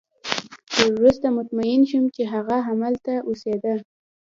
[0.95, 3.73] وروسته مطمئن شوم چې هغه همدلته اوسېده